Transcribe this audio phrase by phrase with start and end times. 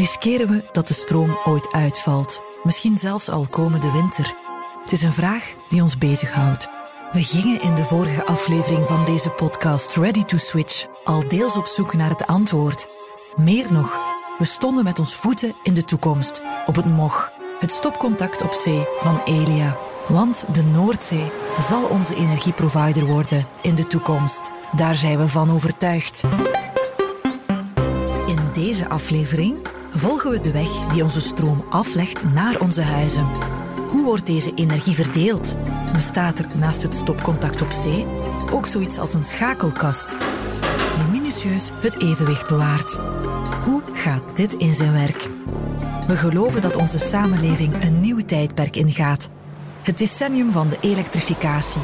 [0.00, 2.42] riskeren we dat de stroom ooit uitvalt.
[2.62, 4.34] Misschien zelfs al komende winter.
[4.82, 6.68] Het is een vraag die ons bezighoudt.
[7.12, 11.66] We gingen in de vorige aflevering van deze podcast Ready to Switch al deels op
[11.66, 12.88] zoek naar het antwoord.
[13.36, 13.98] Meer nog,
[14.38, 18.84] we stonden met ons voeten in de toekomst, op het MOG, het stopcontact op zee
[19.00, 19.76] van Elia.
[20.08, 24.50] Want de Noordzee zal onze energieprovider worden in de toekomst.
[24.76, 26.22] Daar zijn we van overtuigd.
[28.26, 33.26] In deze aflevering volgen we de weg die onze stroom aflegt naar onze huizen.
[33.88, 35.56] Hoe wordt deze energie verdeeld?
[35.92, 38.06] Bestaat er naast het stopcontact op zee
[38.52, 40.18] ook zoiets als een schakelkast
[40.96, 42.98] die minutieus het evenwicht bewaart?
[43.64, 45.28] Hoe gaat dit in zijn werk?
[46.06, 49.28] We geloven dat onze samenleving een nieuw tijdperk ingaat.
[49.82, 51.80] Het decennium van de elektrificatie.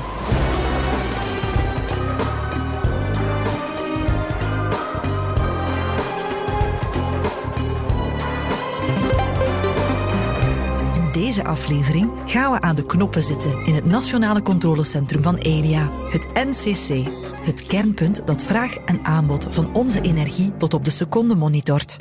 [11.37, 16.29] Deze aflevering gaan we aan de knoppen zitten in het Nationale Controlecentrum van Elia, het
[16.35, 17.13] NCC.
[17.35, 21.97] Het kernpunt dat vraag en aanbod van onze energie tot op de seconde monitort.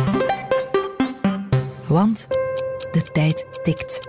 [1.88, 2.28] Want
[2.91, 4.00] de tijd tikt.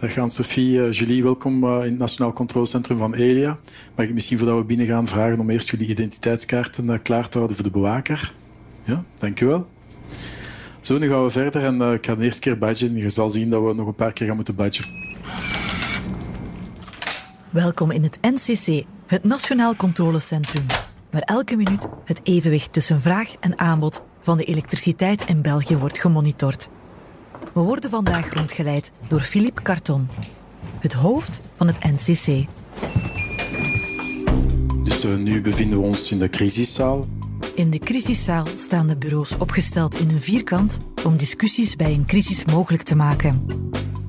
[0.00, 3.58] Dag Anne-Sophie, uh, Julie, welkom uh, in het Nationaal Controlecentrum van Elia.
[3.94, 7.36] Mag ik misschien voordat we binnen gaan vragen om eerst jullie identiteitskaarten uh, klaar te
[7.36, 8.34] houden voor de bewaker?
[8.82, 9.66] Ja, dankjewel.
[10.80, 12.96] Zo, nu gaan we verder en ik ga de eerste keer badgen.
[12.96, 14.84] Je zal zien dat we nog een paar keer gaan moeten badgen.
[17.50, 20.66] Welkom in het NCC, het Nationaal Controlecentrum,
[21.10, 25.98] waar elke minuut het evenwicht tussen vraag en aanbod van de elektriciteit in België wordt
[25.98, 26.68] gemonitord.
[27.52, 30.08] We worden vandaag rondgeleid door Philippe Carton,
[30.78, 32.46] het hoofd van het NCC.
[34.84, 37.06] Dus uh, nu bevinden we ons in de crisiszaal.
[37.54, 42.44] In de crisiszaal staan de bureaus opgesteld in een vierkant om discussies bij een crisis
[42.44, 43.46] mogelijk te maken.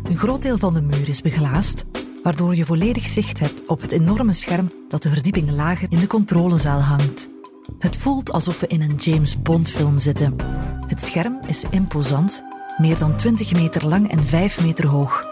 [0.03, 1.83] Een groot deel van de muur is beglaasd,
[2.23, 6.07] waardoor je volledig zicht hebt op het enorme scherm dat de verdieping lager in de
[6.07, 7.29] controlezaal hangt.
[7.79, 10.35] Het voelt alsof we in een James Bond film zitten.
[10.87, 12.43] Het scherm is imposant
[12.77, 15.25] meer dan 20 meter lang en 5 meter hoog.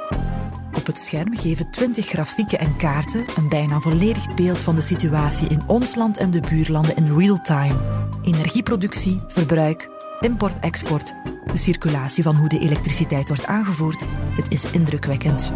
[0.73, 5.47] Op het scherm geven 20 grafieken en kaarten een bijna volledig beeld van de situatie
[5.47, 7.75] in ons land en de buurlanden in real time.
[8.23, 9.89] Energieproductie, verbruik,
[10.19, 11.13] import-export,
[11.51, 14.05] de circulatie van hoe de elektriciteit wordt aangevoerd.
[14.29, 15.51] Het is indrukwekkend.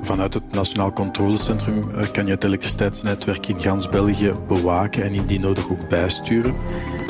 [0.00, 5.70] Vanuit het Nationaal Controlecentrum kan je het elektriciteitsnetwerk in gans België bewaken en indien nodig
[5.70, 6.54] ook bijsturen.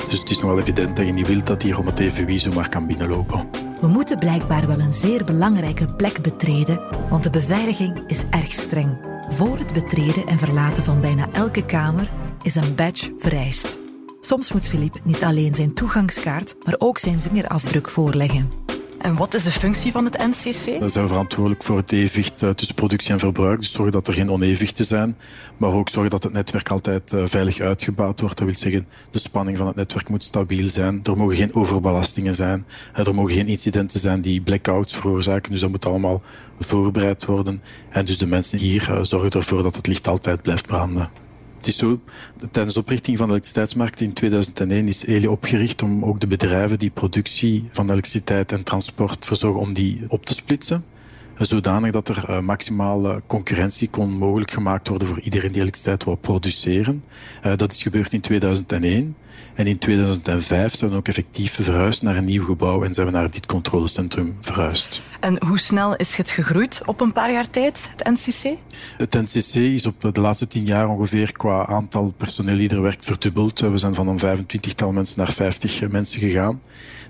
[0.09, 2.38] Dus het is nogal evident dat je niet wilt dat hier om het even wie
[2.38, 3.68] zomaar kan binnenlopen.
[3.81, 6.81] We moeten blijkbaar wel een zeer belangrijke plek betreden,
[7.11, 8.99] want de beveiliging is erg streng.
[9.28, 12.11] Voor het betreden en verlaten van bijna elke kamer
[12.43, 13.78] is een badge vereist.
[14.21, 18.58] Soms moet Philippe niet alleen zijn toegangskaart, maar ook zijn vingerafdruk voorleggen.
[18.99, 20.81] En wat is de functie van het NCC?
[20.81, 23.61] We zijn verantwoordelijk voor het evenwicht eh, tussen productie en verbruik.
[23.61, 25.17] Dus zorgen dat er geen onevenwichten zijn.
[25.57, 28.39] Maar ook zorgen dat het netwerk altijd uh, veilig uitgebouwd wordt.
[28.39, 31.01] Dat wil zeggen, de spanning van het netwerk moet stabiel zijn.
[31.03, 32.67] Er mogen geen overbelastingen zijn.
[32.95, 35.53] Er mogen geen incidenten zijn die blackouts veroorzaken.
[35.53, 36.23] Dus dat moet allemaal
[36.59, 37.63] voorbereid worden.
[37.91, 41.28] En dus de mensen hier zorgen ervoor dat het licht altijd blijft branden.
[41.59, 42.01] Het is zo,
[42.51, 46.79] tijdens de oprichting van de elektriciteitsmarkt in 2001 is ELI opgericht om ook de bedrijven
[46.79, 50.85] die productie van elektriciteit en transport verzorgen, om die op te splitsen.
[51.38, 56.15] Zodanig dat er uh, maximale concurrentie kon mogelijk gemaakt worden voor iedereen die elektriciteit wil
[56.15, 57.04] produceren.
[57.47, 59.16] Uh, dat is gebeurd in 2001.
[59.54, 63.12] En in 2005 zijn we ook effectief verhuisd naar een nieuw gebouw en zijn we
[63.12, 65.03] naar dit controlecentrum verhuisd.
[65.21, 68.59] En hoe snel is het gegroeid op een paar jaar tijd, het NCC?
[68.97, 73.05] Het NCC is op de laatste tien jaar ongeveer qua aantal personeel die er werkt
[73.05, 73.60] verdubbeld.
[73.60, 76.60] We zijn van een 25-tal mensen naar 50 mensen gegaan.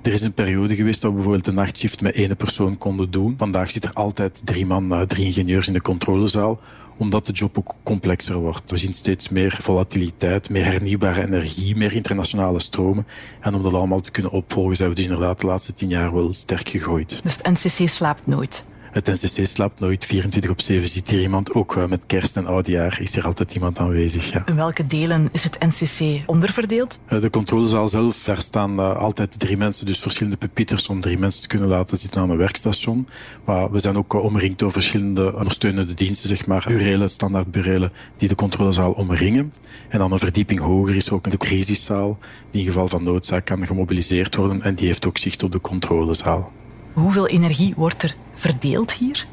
[0.03, 3.35] Er is een periode geweest dat we bijvoorbeeld een nachtshift met één persoon konden doen.
[3.37, 6.61] Vandaag zit er altijd drie man, drie ingenieurs in de controlezaal
[6.99, 8.71] omdat de job ook complexer wordt.
[8.71, 13.07] We zien steeds meer volatiliteit, meer hernieuwbare energie, meer internationale stromen.
[13.41, 16.15] En om dat allemaal te kunnen opvolgen zijn we dus inderdaad de laatste tien jaar
[16.15, 17.21] wel sterk gegooid.
[17.23, 18.65] Dus het NCC slaapt nooit?
[18.91, 20.07] Het NCC slaapt nooit.
[20.07, 21.55] 24 op 7 zit hier iemand.
[21.55, 24.33] Ook met kerst en oudjaar is er altijd iemand aanwezig.
[24.33, 24.43] Ja.
[24.47, 27.01] In welke delen is het NCC onderverdeeld?
[27.09, 31.49] De controlezaal zelf, daar staan altijd drie mensen, dus verschillende pupieters om drie mensen te
[31.49, 33.09] kunnen laten zitten aan een werkstation.
[33.45, 38.29] Maar we zijn ook omringd door verschillende ondersteunende diensten, zeg maar, burelen, standaard burelen, die
[38.29, 39.53] de controlezaal omringen.
[39.89, 42.19] En dan een verdieping hoger is ook de crisiszaal,
[42.51, 45.61] die in geval van noodzaak kan gemobiliseerd worden en die heeft ook zicht op de
[45.61, 46.53] controlezaal.
[46.99, 49.27] Hoeveel energie wordt er verdeeld hier?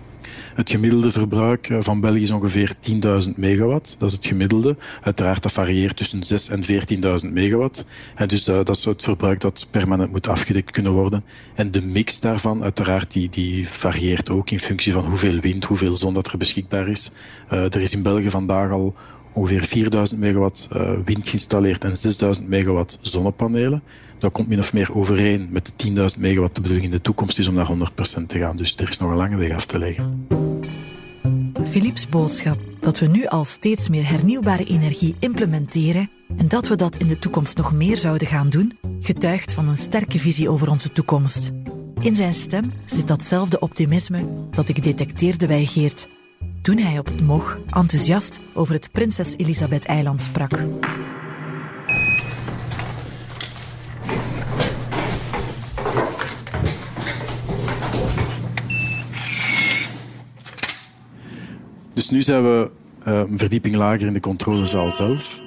[0.55, 2.73] Het gemiddelde verbruik eh, van België is ongeveer
[3.27, 3.95] 10.000 megawatt.
[3.97, 4.77] Dat is het gemiddelde.
[5.01, 6.63] Uiteraard, dat varieert tussen 6 en
[7.25, 7.85] 14.000 megawatt.
[8.15, 11.23] En dus uh, dat is het verbruik dat permanent moet afgedekt kunnen worden.
[11.55, 15.95] En de mix daarvan, uiteraard, die, die varieert ook in functie van hoeveel wind, hoeveel
[15.95, 17.11] zon dat er beschikbaar is.
[17.53, 18.95] Uh, er is in België vandaag al
[19.33, 23.83] ongeveer 4000 megawatt uh, wind geïnstalleerd en 6000 megawatt zonnepanelen.
[24.25, 27.39] Dat komt min of meer overeen met de 10.000 megawatt de bedoeling in de toekomst
[27.39, 27.67] is om naar
[28.21, 28.57] 100% te gaan.
[28.57, 30.27] Dus er is nog een lange weg af te leggen.
[31.69, 36.95] Philips boodschap dat we nu al steeds meer hernieuwbare energie implementeren en dat we dat
[36.95, 40.91] in de toekomst nog meer zouden gaan doen, getuigt van een sterke visie over onze
[40.91, 41.51] toekomst.
[41.99, 46.07] In zijn stem zit datzelfde optimisme dat ik detecteerde bij Geert
[46.61, 50.65] toen hij op het Mog enthousiast over het Prinses Elisabeth-eiland sprak.
[61.95, 62.69] Dus nu zijn we
[63.07, 65.43] uh, een verdieping lager in de controlezaal zelf.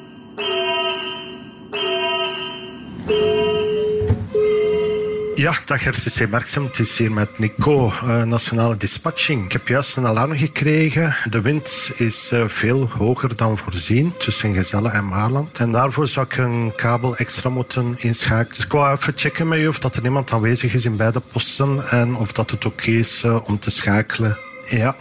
[5.34, 6.64] Ja, dag RCC Merksem.
[6.64, 9.44] Het is hier met Nico, uh, Nationale Dispatching.
[9.44, 11.14] Ik heb juist een alarm gekregen.
[11.30, 15.58] De wind is uh, veel hoger dan voorzien tussen Gezelle en Maarland.
[15.58, 18.54] En daarvoor zou ik een kabel extra moeten inschakelen.
[18.56, 21.20] Dus ik wou even checken met u of dat er iemand aanwezig is in beide
[21.32, 24.47] posten en of dat het oké is om te schakelen.
[24.70, 24.96] Ja,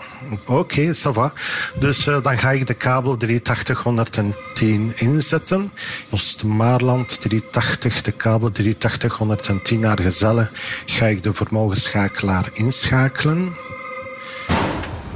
[0.45, 1.33] oké, okay, ça.
[1.79, 5.71] Dus uh, dan ga ik de kabel 380-110 inzetten.
[6.09, 10.49] Oost-Maarland 380, de kabel 380-110 naar Gezelle.
[10.85, 13.55] Ga ik de vermogensschakelaar inschakelen.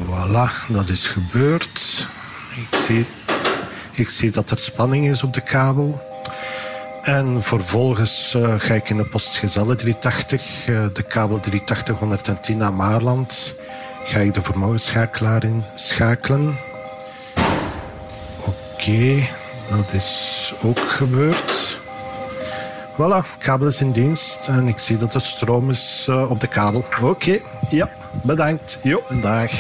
[0.06, 2.08] Voilà, dat is gebeurd.
[2.56, 3.06] Ik zie,
[3.92, 6.02] ik zie dat er spanning is op de kabel.
[7.02, 11.40] En vervolgens uh, ga ik in de post Gezelle 380, uh, de kabel
[12.52, 13.56] 380-110 naar Maarland
[14.04, 16.58] ga ik de vermogensschakelaar inschakelen.
[18.40, 19.30] Oké, okay,
[19.70, 21.80] dat is ook gebeurd.
[22.92, 26.48] Voilà, kabel is in dienst en ik zie dat de stroom is uh, op de
[26.48, 26.86] kabel.
[27.02, 27.40] Oké,
[27.70, 27.90] ja,
[28.24, 28.80] bedankt.
[28.84, 29.52] Jo, dag.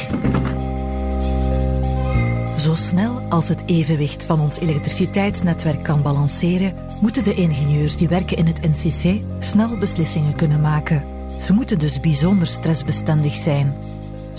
[2.57, 8.37] Zo snel als het evenwicht van ons elektriciteitsnetwerk kan balanceren, moeten de ingenieurs die werken
[8.37, 11.03] in het NCC snel beslissingen kunnen maken.
[11.39, 13.75] Ze moeten dus bijzonder stressbestendig zijn.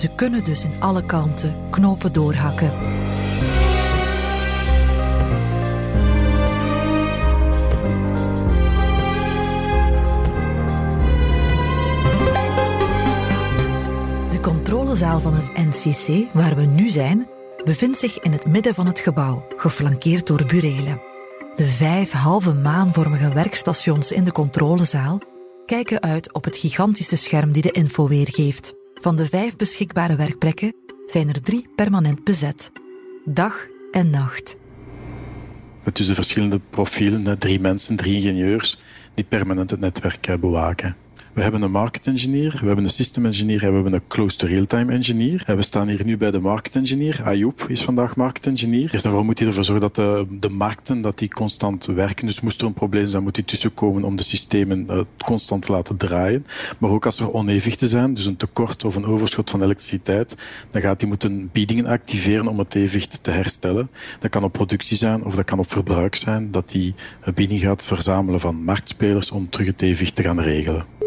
[0.02, 2.70] Ze kunnen dus in alle kanten knopen doorhakken.
[14.31, 17.28] De controlezaal van het NCC, waar we nu zijn,
[17.64, 21.00] bevindt zich in het midden van het gebouw, geflankeerd door burelen.
[21.54, 25.19] De vijf halve maanvormige werkstations in de controlezaal
[25.66, 28.81] kijken uit op het gigantische scherm die de info weergeeft.
[29.02, 30.75] Van de vijf beschikbare werkplekken
[31.06, 32.72] zijn er drie permanent bezet.
[33.25, 34.56] Dag en nacht.
[35.84, 38.81] Met dus de verschillende profielen, drie mensen, drie ingenieurs,
[39.14, 40.96] die permanent het netwerk bewaken.
[41.32, 44.37] We hebben een market engineer, we hebben een system engineer en we hebben een close
[44.37, 45.43] to real-time engineer.
[45.46, 47.20] En we staan hier nu bij de market engineer.
[47.25, 48.82] Ayoub is vandaag market engineer.
[48.82, 52.26] Eerst en vooral moet hij ervoor zorgen dat de, de markten dat die constant werken.
[52.26, 55.73] Dus moest er een probleem zijn, moet hij tussenkomen om de systemen uh, constant te
[55.73, 56.46] laten draaien.
[56.79, 60.37] Maar ook als er onevenwichten zijn, dus een tekort of een overschot van elektriciteit,
[60.71, 63.90] dan gaat hij moeten biedingen activeren om het evenwicht te herstellen.
[64.18, 67.61] Dat kan op productie zijn of dat kan op verbruik zijn, dat hij een bieding
[67.61, 71.01] gaat verzamelen van marktspelers om terug het evenwicht te gaan regelen.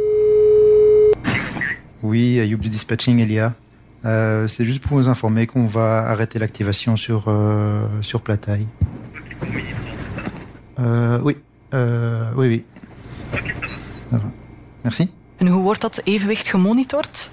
[2.05, 3.55] Oui, Ayoub du dispatching, Elia.
[4.05, 8.67] Euh, c'est juste pour vous informer qu'on va arrêter l'activation sur, euh, sur Plataille.
[10.77, 11.35] Euh, oui,
[11.73, 12.63] euh, oui,
[14.11, 14.19] oui.
[14.83, 15.09] Merci.
[15.37, 17.31] En hoe wordt dat evenwicht gemonitord?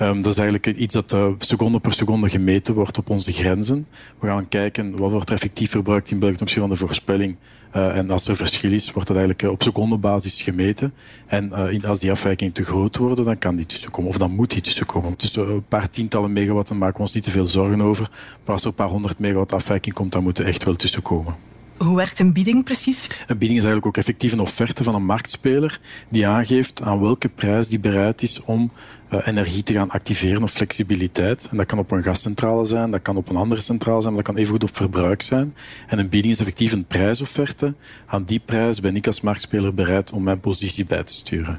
[0.00, 3.86] Um, dat is eigenlijk iets dat uh, seconde per seconde gemeten wordt op onze grenzen.
[4.18, 7.36] We gaan kijken wat wordt er effectief verbruikt in België ten opzichte van de voorspelling.
[7.76, 10.94] Uh, en als er verschil is, wordt dat eigenlijk uh, op secondebasis gemeten.
[11.26, 14.10] En uh, als die afwijking te groot wordt, dan kan die tussenkomen.
[14.10, 15.14] Of dan moet die tussenkomen.
[15.16, 18.10] Dus een paar tientallen megawatt maken we ons niet te veel zorgen over.
[18.44, 21.51] Maar als er een paar honderd megawatt afwijking komt, dan moet er echt wel tussenkomen.
[21.76, 23.08] Hoe werkt een bieding precies?
[23.26, 27.28] Een bieding is eigenlijk ook effectief een offerte van een marktspeler die aangeeft aan welke
[27.28, 28.72] prijs die bereid is om
[29.12, 31.48] uh, energie te gaan activeren of flexibiliteit.
[31.50, 34.22] En dat kan op een gascentrale zijn, dat kan op een andere centrale zijn, maar
[34.22, 35.54] dat kan evengoed op verbruik zijn.
[35.86, 37.74] En een bieding is effectief een prijsofferte.
[38.06, 41.58] Aan die prijs ben ik als marktspeler bereid om mijn positie bij te sturen.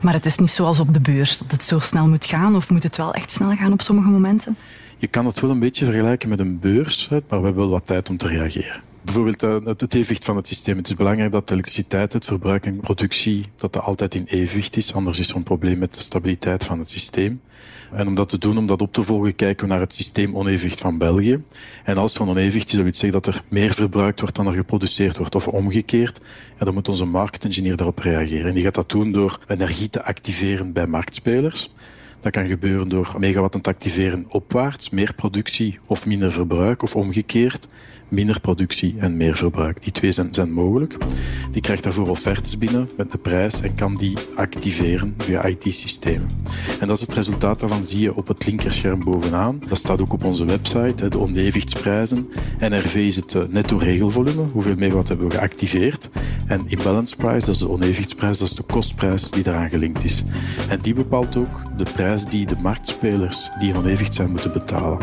[0.00, 2.70] Maar het is niet zoals op de beurs, dat het zo snel moet gaan, of
[2.70, 4.56] moet het wel echt snel gaan op sommige momenten?
[4.96, 7.86] Je kan het wel een beetje vergelijken met een beurs, maar we hebben wel wat
[7.86, 10.76] tijd om te reageren Bijvoorbeeld uh, het evenwicht van het systeem.
[10.76, 14.94] Het is belangrijk dat elektriciteit, het verbruik en productie, dat dat altijd in evenwicht is.
[14.94, 17.40] Anders is er een probleem met de stabiliteit van het systeem.
[17.92, 20.36] En om dat te doen, om dat op te volgen, kijken we naar het systeem
[20.36, 21.42] onevenwicht van België.
[21.84, 24.46] En als er een onevenwicht is, dat wil zeggen dat er meer verbruikt wordt dan
[24.46, 26.20] er geproduceerd wordt, of omgekeerd.
[26.58, 28.46] En dan moet onze marktengineer daarop reageren.
[28.46, 31.72] En die gaat dat doen door energie te activeren bij marktspelers.
[32.20, 37.68] Dat kan gebeuren door megawatten te activeren opwaarts, meer productie of minder verbruik, of omgekeerd
[38.08, 39.82] minder productie en meer verbruik.
[39.82, 40.96] Die twee zijn, zijn mogelijk.
[41.50, 46.28] Die krijgt daarvoor offertes binnen met de prijs en kan die activeren via IT-systemen.
[46.80, 49.62] En dat is het resultaat daarvan zie je op het linkerscherm bovenaan.
[49.68, 52.28] Dat staat ook op onze website, de onevenwichtsprijzen.
[52.58, 56.10] NRV is het eh, netto regelvolume, hoeveel megawatt hebben we geactiveerd.
[56.46, 60.24] En imbalance price, dat is de onevenwichtsprijs, dat is de kostprijs die daaraan gelinkt is.
[60.68, 64.98] En die bepaalt ook de prijs die de marktspelers die onevenwicht zijn moeten betalen.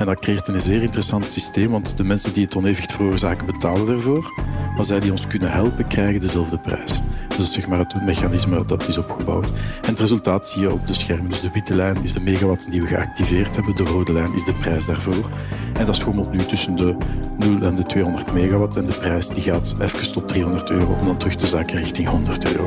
[0.00, 3.88] En dat creëert een zeer interessant systeem, want de mensen die het onevenwicht veroorzaken betalen
[3.88, 4.32] ervoor,
[4.76, 7.00] maar zij die ons kunnen helpen krijgen dezelfde prijs.
[7.36, 9.50] Dus zeg maar het mechanisme dat is opgebouwd.
[9.82, 11.30] En het resultaat zie je op de schermen.
[11.30, 14.44] Dus de witte lijn is de megawatt die we geactiveerd hebben, de rode lijn is
[14.44, 15.30] de prijs daarvoor.
[15.74, 16.96] En dat schommelt nu tussen de
[17.38, 21.06] 0 en de 200 megawatt en de prijs die gaat even tot 300 euro om
[21.06, 22.66] dan terug te zakken richting 100 euro.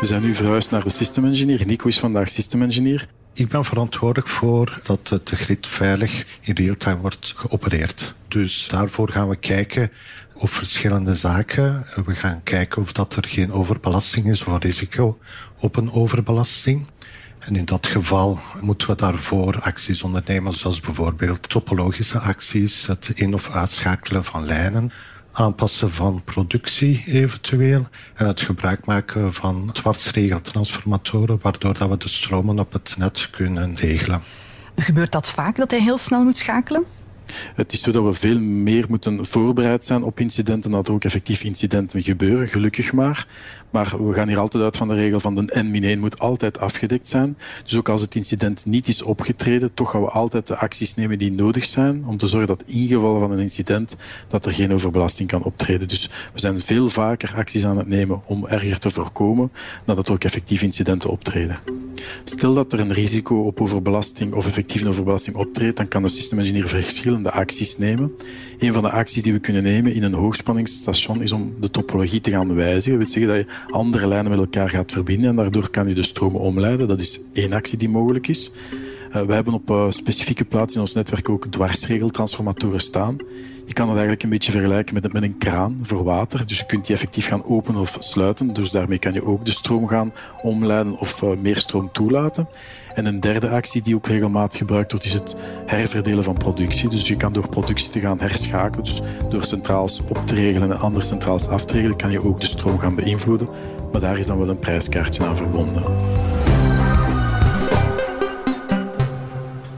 [0.00, 1.62] We zijn nu verhuisd naar de system engineer.
[1.66, 3.08] Nico is vandaag system engineer.
[3.36, 8.14] Ik ben verantwoordelijk voor dat de grid veilig in real-time wordt geopereerd.
[8.28, 9.90] Dus daarvoor gaan we kijken
[10.34, 11.86] op verschillende zaken.
[12.06, 15.18] We gaan kijken of dat er geen overbelasting is of een risico
[15.58, 16.86] op een overbelasting.
[17.38, 23.34] En in dat geval moeten we daarvoor acties ondernemen, zoals bijvoorbeeld topologische acties, het in-
[23.34, 24.92] of uitschakelen van lijnen,
[25.34, 32.58] aanpassen van productie eventueel en het gebruik maken van dwarsregeltransformatoren, waardoor dat we de stromen
[32.58, 34.22] op het net kunnen regelen.
[34.76, 36.84] Gebeurt dat vaak, dat hij heel snel moet schakelen?
[37.54, 41.04] Het is zo dat we veel meer moeten voorbereid zijn op incidenten, dat er ook
[41.04, 43.26] effectief incidenten gebeuren, gelukkig maar.
[43.70, 47.08] Maar we gaan hier altijd uit van de regel van de N-1 moet altijd afgedekt
[47.08, 47.36] zijn.
[47.64, 51.18] Dus ook als het incident niet is opgetreden, toch gaan we altijd de acties nemen
[51.18, 53.96] die nodig zijn om te zorgen dat in geval van een incident
[54.28, 55.88] dat er geen overbelasting kan optreden.
[55.88, 59.52] Dus we zijn veel vaker acties aan het nemen om erger te voorkomen
[59.84, 61.58] dan dat er ook effectief incidenten optreden.
[62.24, 66.68] Stel dat er een risico op overbelasting of effectieve overbelasting optreedt, dan kan de systemengineer
[66.68, 68.12] verschillende acties nemen.
[68.58, 72.20] Een van de acties die we kunnen nemen in een hoogspanningsstation is om de topologie
[72.20, 72.98] te gaan wijzigen.
[72.98, 75.94] Dat wil zeggen dat je andere lijnen met elkaar gaat verbinden en daardoor kan je
[75.94, 76.88] de stromen omleiden.
[76.88, 78.50] Dat is één actie die mogelijk is.
[79.14, 83.16] Uh, we hebben op uh, specifieke plaatsen in ons netwerk ook dwarsregeltransformatoren staan.
[83.66, 86.46] Je kan dat eigenlijk een beetje vergelijken met, met een kraan voor water.
[86.46, 88.52] Dus je kunt die effectief gaan openen of sluiten.
[88.52, 92.48] Dus daarmee kan je ook de stroom gaan omleiden of uh, meer stroom toelaten.
[92.94, 96.88] En een derde actie die ook regelmatig gebruikt wordt, is het herverdelen van productie.
[96.88, 100.78] Dus je kan door productie te gaan herschakelen, dus door centraals op te regelen en
[100.78, 103.48] andere centraals af te regelen, kan je ook de stroom gaan beïnvloeden.
[103.92, 105.82] Maar daar is dan wel een prijskaartje aan verbonden.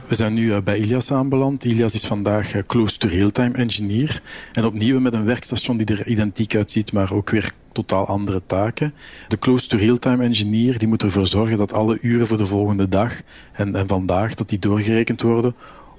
[0.07, 1.63] We zijn nu bij Ilias aanbeland.
[1.63, 4.21] Ilias is vandaag close to real-time engineer.
[4.53, 8.93] En opnieuw met een werkstation die er identiek uitziet, maar ook weer totaal andere taken.
[9.27, 12.89] De close to real-time engineer die moet ervoor zorgen dat alle uren voor de volgende
[12.89, 13.21] dag
[13.51, 15.55] en, en vandaag dat die doorgerekend worden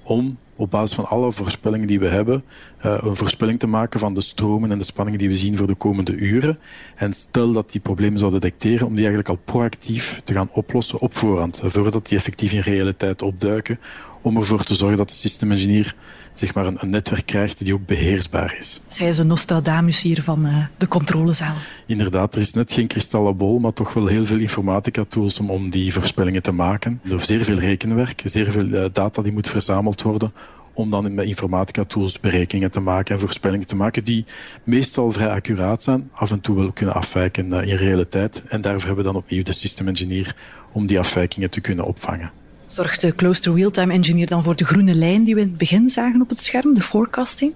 [0.09, 2.45] om op basis van alle voorspellingen die we hebben,
[2.87, 5.67] uh, een voorspelling te maken van de stromen en de spanningen die we zien voor
[5.67, 6.59] de komende uren.
[6.97, 11.01] En stel dat die problemen zouden detecteren, om die eigenlijk al proactief te gaan oplossen
[11.01, 13.79] op voorhand, voordat die effectief in realiteit opduiken,
[14.23, 15.95] om ervoor te zorgen dat de systemengineer
[16.39, 18.81] zeg maar, een, een, netwerk krijgt die ook beheersbaar is.
[18.87, 21.55] Zij is een Nostradamus hier van uh, de controlezaal.
[21.87, 25.93] Inderdaad, er is net geen kristallenbol, maar toch wel heel veel informatica-tools om, om die
[25.93, 27.01] voorspellingen te maken.
[27.05, 30.33] Er is zeer veel rekenwerk, zeer veel uh, data die moet verzameld worden
[30.79, 34.25] om dan met informatica-tools berekeningen te maken en voorspellingen te maken die
[34.65, 38.43] meestal vrij accuraat zijn, af en toe wel kunnen afwijken uh, in realiteit.
[38.49, 40.37] En daarvoor hebben we dan opnieuw de system engineer
[40.73, 42.31] om die afwijkingen te kunnen opvangen.
[42.69, 45.59] Zorgt de Close to Real-Time Engineer dan voor de groene lijn die we in het
[45.59, 47.53] begin zagen op het scherm, de forecasting?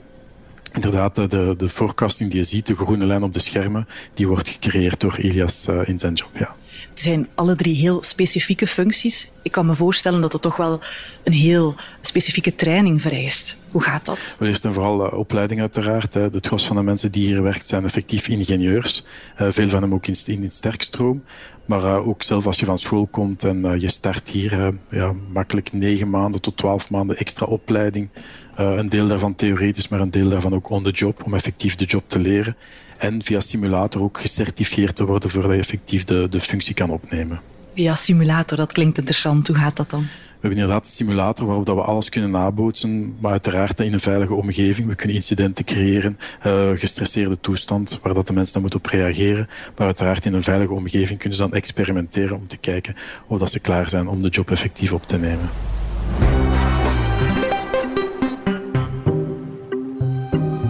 [0.73, 4.49] Inderdaad, de, de forecasting die je ziet, de groene lijn op de schermen, die wordt
[4.49, 6.28] gecreëerd door Elias uh, in zijn job.
[6.38, 6.54] Ja.
[6.90, 9.31] Het zijn alle drie heel specifieke functies.
[9.42, 10.81] Ik kan me voorstellen dat het toch wel
[11.25, 13.57] een heel specifieke training vereist.
[13.71, 14.37] Hoe gaat dat?
[14.40, 16.14] Eerst en vooral uh, opleiding uiteraard.
[16.14, 16.21] Hè.
[16.21, 19.04] Het gros van de mensen die hier werkt zijn effectief ingenieurs.
[19.40, 21.25] Uh, veel van hem ook in, in, in sterkstroom.
[21.66, 24.69] Maar uh, ook zelf als je van school komt en uh, je start hier uh,
[24.90, 28.09] ja, makkelijk negen maanden tot twaalf maanden extra opleiding.
[28.54, 31.85] een deel daarvan theoretisch, maar een deel daarvan ook on the job om effectief de
[31.85, 32.57] job te leren.
[32.99, 37.40] En via simulator ook gecertificeerd te worden voordat je effectief de, de functie kan opnemen.
[37.75, 39.47] Via simulator, dat klinkt interessant.
[39.47, 40.00] Hoe gaat dat dan?
[40.00, 44.00] We hebben inderdaad een simulator waarop dat we alles kunnen nabootsen, maar uiteraard in een
[44.00, 44.88] veilige omgeving.
[44.88, 49.49] We kunnen incidenten creëren, uh, gestresseerde toestand waar dat de mensen dan moeten op reageren.
[49.76, 53.50] Maar uiteraard in een veilige omgeving kunnen ze dan experimenteren om te kijken of dat
[53.50, 55.50] ze klaar zijn om de job effectief op te nemen.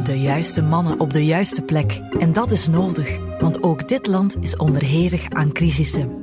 [0.03, 2.01] De juiste mannen op de juiste plek.
[2.19, 6.22] En dat is nodig, want ook dit land is onderhevig aan crisissen.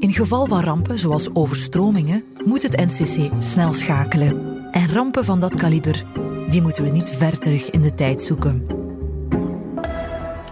[0.00, 4.68] In geval van rampen zoals overstromingen moet het NCC snel schakelen.
[4.70, 6.04] En rampen van dat kaliber,
[6.48, 8.66] die moeten we niet ver terug in de tijd zoeken.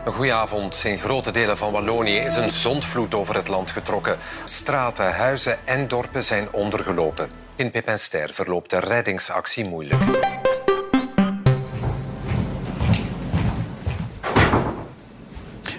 [0.04, 0.82] Goedenavond.
[0.84, 4.18] In grote delen van Wallonië is een zondvloed over het land getrokken.
[4.44, 7.28] Straten, huizen en dorpen zijn ondergelopen.
[7.56, 10.02] In Pepinster verloopt de reddingsactie moeilijk.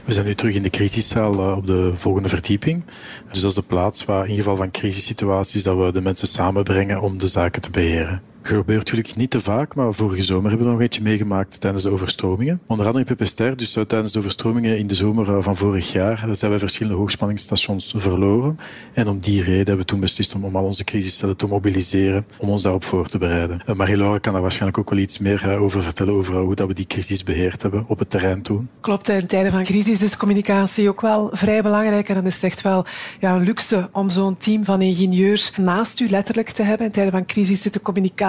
[0.09, 2.83] We zijn nu terug in de crisiszaal eh, op de volgende verdieping.
[3.31, 7.01] Dus dat is de plaats waar in geval van crisissituaties dat we de mensen samenbrengen
[7.01, 10.74] om de zaken te beheren gebeurt natuurlijk niet te vaak, maar vorige zomer hebben we
[10.74, 12.62] nog eentje meegemaakt tijdens de overstromingen.
[12.65, 15.91] Onder andere in Pepester, dus eh, tijdens de overstromingen in de zomer eh, van vorig
[15.91, 18.60] jaar, zijn we verschillende hoogspanningsstations verloren.
[18.93, 22.50] En om die reden hebben we toen beslist om, al onze crisiscellen te mobiliseren, om
[22.50, 23.62] ons daarop voor te bereiden.
[23.67, 26.74] Uh, Marie-Laure kan daar waarschijnlijk ook wel iets meer over vertellen, over hoe dat we
[26.74, 28.69] die crisis beheerd hebben op het terrein toen.
[28.79, 32.10] Klopt, in tijden van crisis is communicatie ook wel vrij belangrijk.
[32.10, 32.86] En dan is het echt wel
[33.19, 36.86] ja, een luxe om zo'n team van ingenieurs naast u letterlijk te hebben.
[36.86, 38.28] In tijden van crisis zit de communicatie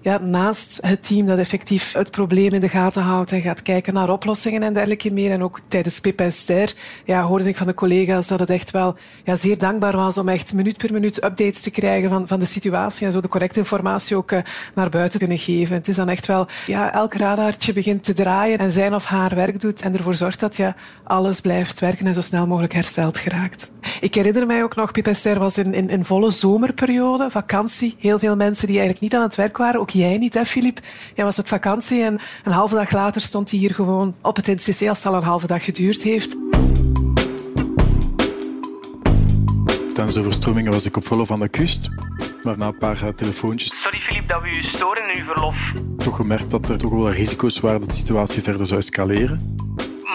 [0.00, 3.94] ja, naast het team dat effectief het probleem in de gaten houdt en gaat kijken
[3.94, 5.30] naar oplossingen en dergelijke meer.
[5.30, 6.74] En ook tijdens Pip Ster
[7.04, 10.28] ja, hoorde ik van de collega's dat het echt wel ja, zeer dankbaar was om
[10.28, 13.58] echt minuut per minuut updates te krijgen van, van de situatie en zo de correcte
[13.58, 14.38] informatie ook uh,
[14.74, 15.76] naar buiten te kunnen geven.
[15.76, 19.34] Het is dan echt wel, ja, elk radartje begint te draaien en zijn of haar
[19.34, 23.18] werk doet en ervoor zorgt dat ja, alles blijft werken en zo snel mogelijk hersteld
[23.18, 23.70] geraakt.
[24.00, 27.94] Ik herinner mij ook nog, Pip Ster was in, in, in volle zomerperiode, vakantie.
[27.98, 29.80] Heel veel mensen die eigenlijk niet aan het werk waren.
[29.80, 30.80] Ook jij niet, hè, Filip?
[31.14, 34.46] Jij was op vakantie en een halve dag later stond hij hier gewoon op het
[34.46, 36.36] NCC als het al een halve dag geduurd heeft.
[39.94, 41.88] Tijdens de overstromingen was ik op volle van de kust.
[42.42, 43.80] Maar na een paar uh, telefoontjes...
[43.80, 45.72] Sorry Filip dat we u storen in uw verlof.
[45.96, 49.56] Toch gemerkt dat er toch wel risico's waren dat de situatie verder zou escaleren.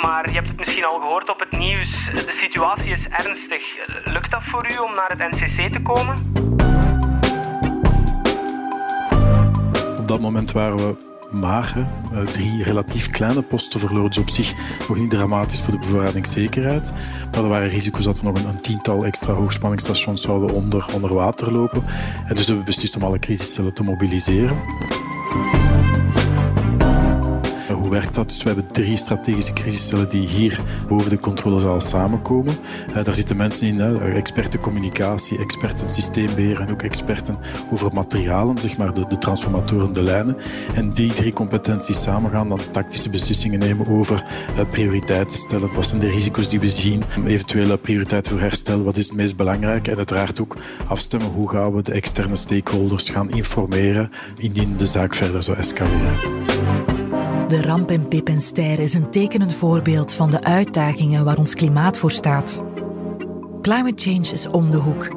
[0.02, 2.06] Maar je hebt het misschien al gehoord op het nieuws.
[2.06, 3.64] De situatie is ernstig.
[4.04, 6.32] Lukt dat voor u om naar het NCC te komen?
[10.06, 10.96] Op dat moment waren we
[11.32, 11.88] maar
[12.32, 14.10] drie relatief kleine posten verloren.
[14.10, 14.54] Dus op zich
[14.88, 16.94] nog niet dramatisch voor de bevoorradingszekerheid.
[17.32, 21.14] Maar er waren risico's dat er nog een, een tiental extra hoogspanningsstations zouden onder, onder
[21.14, 21.84] water lopen.
[22.28, 24.58] En dus hebben we beslist om alle crisiscellen te mobiliseren.
[27.86, 28.30] Hoe werkt dat?
[28.30, 32.56] Dus we hebben drie strategische crisiscellen die hier boven de controlezaal samenkomen.
[32.90, 37.38] Uh, daar zitten mensen in, hè, experten communicatie, experten systeembeheer en ook experten
[37.72, 40.38] over materialen, zeg maar de, transformatoren, de lijnen.
[40.76, 45.74] En die drie competenties samen gaan dan tactische beslissingen nemen over uh, prioriteiten stellen.
[45.74, 47.04] Wat zijn de risico's die we zien?
[47.26, 49.88] Eventuele prioriteiten voor herstel, wat is het meest belangrijk?
[49.88, 55.14] En uiteraard ook afstemmen hoe gaan we de externe stakeholders gaan informeren indien de zaak
[55.14, 56.75] verder zou escaleren.
[57.48, 62.12] De ramp in Pippenster is een tekenend voorbeeld van de uitdagingen waar ons klimaat voor
[62.12, 62.64] staat.
[63.62, 65.16] Climate change is om de hoek.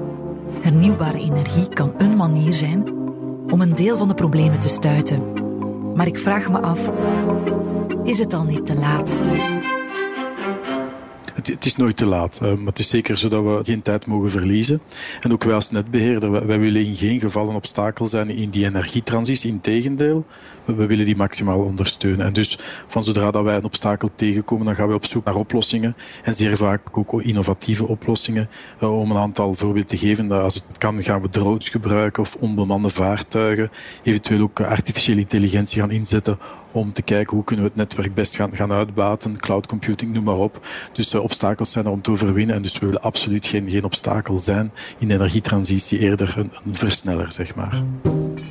[0.60, 2.92] Hernieuwbare energie kan een manier zijn
[3.50, 5.22] om een deel van de problemen te stuiten.
[5.94, 6.92] Maar ik vraag me af:
[8.04, 9.22] is het al niet te laat?
[11.42, 14.30] Het, is nooit te laat, maar het is zeker zo dat we geen tijd mogen
[14.30, 14.80] verliezen.
[15.20, 18.64] En ook wij als netbeheerder, wij, willen in geen geval een obstakel zijn in die
[18.64, 19.50] energietransitie.
[19.50, 20.26] Integendeel,
[20.64, 22.26] we willen die maximaal ondersteunen.
[22.26, 25.34] En dus van zodra dat wij een obstakel tegenkomen, dan gaan we op zoek naar
[25.34, 25.96] oplossingen.
[26.22, 28.48] En zeer vaak ook innovatieve oplossingen.
[28.80, 32.88] om een aantal voorbeelden te geven, als het kan gaan we drones gebruiken of onbemande
[32.88, 33.70] vaartuigen.
[34.02, 36.38] Eventueel ook artificiële intelligentie gaan inzetten
[36.78, 40.24] om te kijken hoe kunnen we het netwerk best gaan, gaan uitbaten, cloud computing, noem
[40.24, 40.66] maar op.
[40.92, 43.84] Dus uh, obstakels zijn er om te overwinnen en dus we willen absoluut geen, geen
[43.84, 47.82] obstakel zijn in de energietransitie, eerder een, een versneller, zeg maar.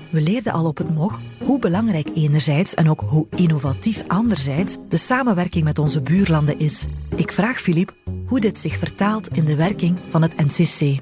[0.10, 4.98] We leerden al op het MOG hoe belangrijk enerzijds en ook hoe innovatief anderzijds de
[4.98, 6.86] samenwerking met onze buurlanden is.
[7.16, 7.96] Ik vraag Filip
[8.28, 11.00] hoe dit zich vertaalt in de werking van het NCC.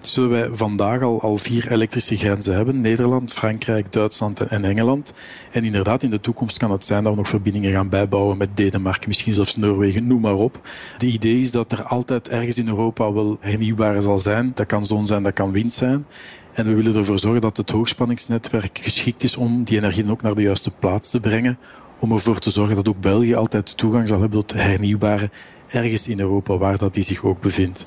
[0.00, 2.80] Zullen wij vandaag al, al vier elektrische grenzen hebben.
[2.80, 5.12] Nederland, Frankrijk, Duitsland en Engeland.
[5.50, 8.56] En inderdaad, in de toekomst kan het zijn dat we nog verbindingen gaan bijbouwen met
[8.56, 10.60] Denemarken, misschien zelfs Noorwegen, noem maar op.
[10.96, 14.50] De idee is dat er altijd ergens in Europa wel hernieuwbare zal zijn.
[14.54, 16.06] Dat kan zon zijn, dat kan wind zijn.
[16.52, 20.34] En we willen ervoor zorgen dat het hoogspanningsnetwerk geschikt is om die energie ook naar
[20.34, 21.58] de juiste plaats te brengen.
[21.98, 25.30] Om ervoor te zorgen dat ook België altijd toegang zal hebben tot hernieuwbare
[25.66, 27.86] ergens in Europa waar dat die zich ook bevindt.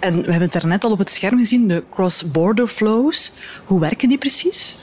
[0.00, 3.32] En we hebben het daarnet al op het scherm gezien, de cross-border flows.
[3.64, 4.76] Hoe werken die precies?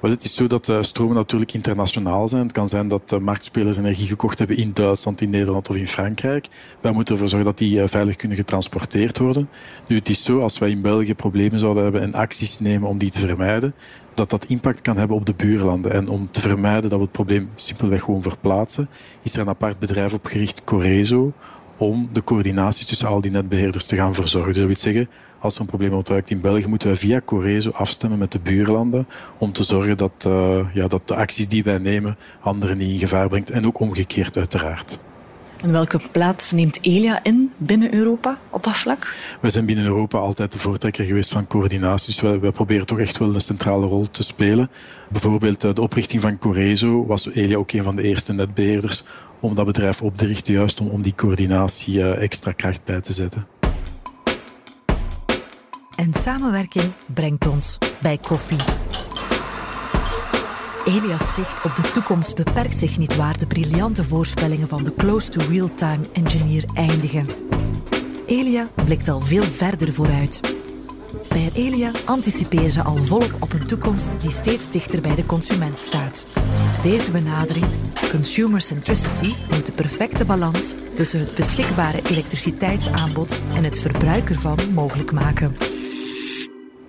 [0.00, 2.42] Wel, het is zo dat uh, stromen natuurlijk internationaal zijn.
[2.42, 5.88] Het kan zijn dat uh, marktspelers energie gekocht hebben in Duitsland, in Nederland of in
[5.88, 6.46] Frankrijk.
[6.80, 9.48] Wij moeten ervoor zorgen dat die uh, veilig kunnen getransporteerd worden.
[9.86, 12.98] Nu, het is zo, als wij in België problemen zouden hebben en acties nemen om
[12.98, 13.74] die te vermijden,
[14.14, 15.92] dat dat impact kan hebben op de buurlanden.
[15.92, 18.88] En om te vermijden dat we het probleem simpelweg gewoon verplaatsen,
[19.22, 21.32] is er een apart bedrijf opgericht, Corezo,
[21.78, 24.52] om de coördinatie tussen al die netbeheerders te gaan verzorgen.
[24.52, 27.70] Dus dat wil zeggen, als er een probleem ontduikt in België, moeten wij via Corezo
[27.70, 29.06] afstemmen met de buurlanden
[29.38, 32.98] om te zorgen dat, uh, ja, dat de acties die wij nemen anderen niet in
[32.98, 33.50] gevaar brengt.
[33.50, 34.98] En ook omgekeerd uiteraard.
[35.60, 39.14] En welke plaats neemt Elia in binnen Europa op dat vlak?
[39.40, 42.06] Wij zijn binnen Europa altijd de voortrekker geweest van coördinatie.
[42.06, 44.70] Dus wij, wij proberen toch echt wel een centrale rol te spelen.
[45.08, 49.04] Bijvoorbeeld de oprichting van Corezo was Elia ook een van de eerste netbeheerders
[49.40, 53.00] om dat bedrijf op te richten, juist om, om die coördinatie uh, extra kracht bij
[53.00, 53.46] te zetten.
[55.96, 58.58] En samenwerking brengt ons bij koffie.
[60.84, 65.28] Elias zicht op de toekomst beperkt zich niet waar de briljante voorspellingen van de Close
[65.28, 67.26] to Real-Time Engineer eindigen.
[68.26, 70.57] Elia blikt al veel verder vooruit.
[71.28, 75.78] Bij Elia anticiperen ze al volop op een toekomst die steeds dichter bij de consument
[75.78, 76.26] staat.
[76.82, 77.66] Deze benadering,
[78.10, 85.12] consumer centricity, moet de perfecte balans tussen het beschikbare elektriciteitsaanbod en het verbruik ervan mogelijk
[85.12, 85.56] maken.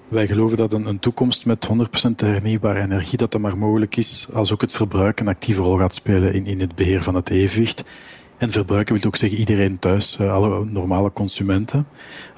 [0.08, 4.54] Wij geloven dat een, toekomst met 100% hernieuwbare energie, dat dat maar mogelijk is als
[4.54, 7.84] ook het verbruik een actieve rol gaat spelen in, in het beheer van het evenwicht.
[8.40, 11.88] En verbruiken wil ook zeggen iedereen thuis, uh, alle normale consumenten.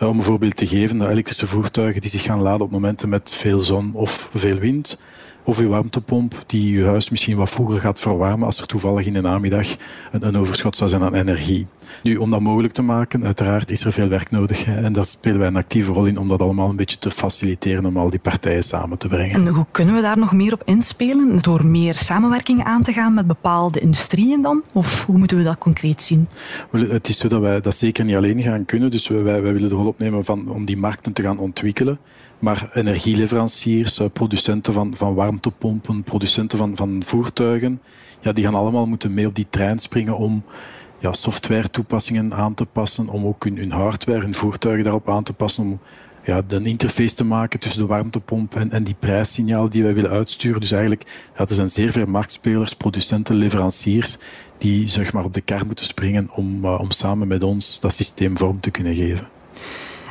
[0.01, 3.31] Uh, om een voorbeeld te geven, elektrische voertuigen die zich gaan laden op momenten met
[3.31, 4.97] veel zon of veel wind.
[5.43, 9.13] Of uw warmtepomp die uw huis misschien wat vroeger gaat verwarmen als er toevallig in
[9.13, 9.67] de namiddag
[10.11, 11.67] een, een overschot zou zijn aan energie.
[12.03, 14.65] Nu, om dat mogelijk te maken, uiteraard is er veel werk nodig.
[14.65, 17.11] Hè, en daar spelen wij een actieve rol in om dat allemaal een beetje te
[17.11, 19.35] faciliteren, om al die partijen samen te brengen.
[19.35, 21.37] En hoe kunnen we daar nog meer op inspelen?
[21.41, 24.63] Door meer samenwerking aan te gaan met bepaalde industrieën dan?
[24.71, 26.27] Of hoe moeten we dat concreet zien?
[26.71, 28.91] Het is zo dat wij dat zeker niet alleen gaan kunnen.
[28.91, 31.99] Dus wij, wij willen de rol opnemen van, om die markten te gaan ontwikkelen.
[32.41, 37.81] Maar energieleveranciers, eh, producenten van, van warmtepompen, producenten van, van voertuigen,
[38.19, 40.43] ja, die gaan allemaal moeten mee op die trein springen om
[40.99, 45.23] ja, software toepassingen aan te passen, om ook hun, hun hardware, hun voertuigen daarop aan
[45.23, 45.79] te passen, om
[46.23, 50.59] ja, de interface te maken tussen de warmtepomp en, die prijssignaal die wij willen uitsturen.
[50.59, 51.03] Dus eigenlijk,
[51.37, 54.17] ja, er zijn zeer veel marktspelers, producenten, leveranciers,
[54.57, 57.93] die zeg maar op de kar moeten springen om, uh, om samen met ons dat
[57.93, 59.40] systeem vorm te kunnen geven.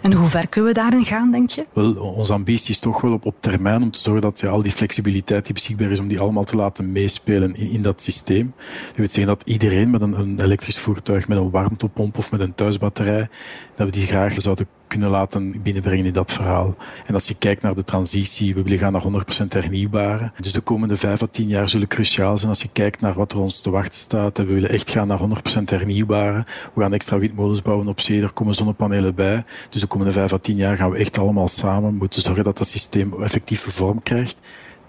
[0.02, 1.66] En hoe ver kunnen we daarin gaan, denk je?
[1.72, 4.72] Wel, onze ambitie is toch wel op, termijn om te zorgen dat ja, al die
[4.72, 8.54] flexibiliteit die beschikbaar is, om die allemaal te laten meespelen in, in dat systeem.
[8.86, 12.40] Dat wil zeggen dat iedereen met een, een elektrisch voertuig, met een warmtepomp of met
[12.40, 13.28] een thuisbatterij,
[13.74, 16.76] dat we die graag zouden kunnen laten binnenbrengen in dat verhaal.
[17.06, 19.02] En als je kijkt naar de transitie, we willen gaan naar
[19.44, 20.32] 100% hernieuwbare.
[20.40, 23.32] Dus de komende 5 à 10 jaar zullen cruciaal zijn als je kijkt naar wat
[23.32, 24.38] er ons te wachten staat.
[24.38, 25.22] We willen echt gaan naar 100%
[25.64, 26.44] hernieuwbare.
[26.74, 29.44] We gaan extra windmolens bouwen op zee, er komen zonnepanelen bij.
[29.68, 32.58] Dus de komende 5 à 10 jaar gaan we echt allemaal samen moeten zorgen dat
[32.58, 34.40] dat systeem effectieve vorm krijgt.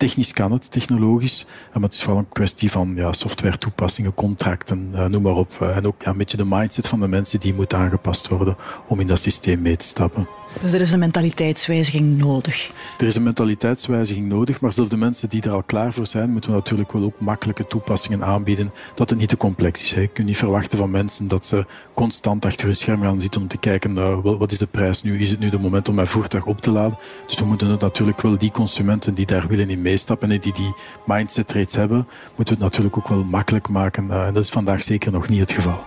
[0.02, 1.46] Technisch kan het, technologisch.
[1.74, 5.58] Maar het is vooral een kwestie van ja, software toepassingen, contracten, uh, noem maar op.
[5.62, 8.58] Uh, en ook ja, een beetje de mindset van de mensen die moet aangepast worden
[8.88, 10.28] om in dat systeem mee te stappen.
[10.60, 12.72] Dus er is een mentaliteitswijziging nodig.
[12.98, 16.32] Er is een mentaliteitswijziging nodig, maar zelfs de mensen die er al klaar voor zijn,
[16.32, 19.94] moeten we natuurlijk wel ook makkelijke toepassingen aanbieden, dat het niet te complex is.
[19.94, 20.02] Hè.
[20.02, 23.48] Je kunt niet verwachten van mensen dat ze constant achter hun scherm gaan zitten om
[23.48, 25.20] te kijken, wat is de prijs nu?
[25.20, 26.98] Is het nu de moment om mijn voertuig op te laden?
[27.28, 30.54] Dus we moeten het natuurlijk wel die consumenten die daar willen in meestappen en die
[30.54, 30.74] die
[31.06, 34.08] mindset reeds hebben, moeten we het natuurlijk ook wel makkelijk maken.
[34.10, 35.84] Uh, en dat is vandaag zeker nog niet het geval.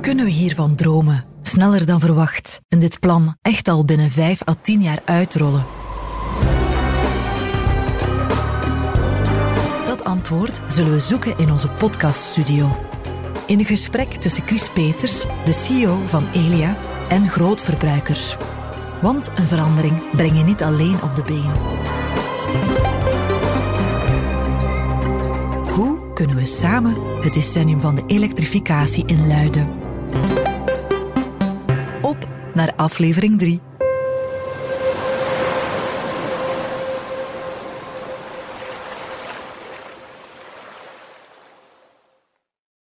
[0.00, 1.29] Kunnen we hiervan dromen?
[1.50, 2.60] Sneller dan verwacht.
[2.68, 5.64] En dit plan echt al binnen 5 à 10 jaar uitrollen.
[9.86, 12.76] Dat antwoord zullen we zoeken in onze podcaststudio.
[13.46, 16.76] In een gesprek tussen Chris Peters, de CEO van Elia,
[17.08, 18.36] en grootverbruikers.
[19.00, 21.52] Want een verandering breng je niet alleen op de been.
[25.72, 29.68] Hoe kunnen we samen het decennium van de elektrificatie inluiden?
[32.54, 33.69] Naar aflevering 3.